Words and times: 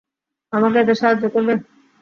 আমাকে 0.53 0.77
এতে 0.79 0.93
সাহায্য 0.99 1.23
করবে? 1.33 1.53